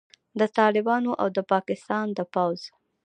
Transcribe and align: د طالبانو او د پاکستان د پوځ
د 0.39 0.41
طالبانو 0.57 1.11
او 1.21 1.27
د 1.35 1.37
پاکستان 1.51 2.05
د 2.17 2.19
پوځ 2.33 2.59